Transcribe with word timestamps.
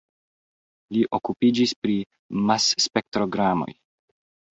Li 0.95 1.01
okupiĝis 1.17 1.73
pri 1.83 1.97
Mas-spektrogramoj. 2.47 3.69